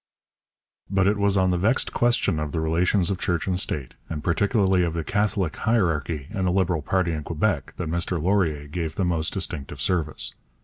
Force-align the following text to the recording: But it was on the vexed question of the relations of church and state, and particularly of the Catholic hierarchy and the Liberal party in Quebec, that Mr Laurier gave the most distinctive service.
But 0.89 1.05
it 1.05 1.15
was 1.19 1.37
on 1.37 1.51
the 1.51 1.59
vexed 1.59 1.93
question 1.93 2.39
of 2.39 2.51
the 2.53 2.59
relations 2.59 3.11
of 3.11 3.19
church 3.19 3.45
and 3.45 3.59
state, 3.59 3.93
and 4.09 4.23
particularly 4.23 4.81
of 4.83 4.95
the 4.95 5.03
Catholic 5.03 5.57
hierarchy 5.57 6.25
and 6.31 6.47
the 6.47 6.51
Liberal 6.51 6.81
party 6.81 7.11
in 7.11 7.21
Quebec, 7.23 7.75
that 7.77 7.87
Mr 7.87 8.19
Laurier 8.19 8.67
gave 8.67 8.95
the 8.95 9.05
most 9.05 9.31
distinctive 9.31 9.79
service. 9.79 10.33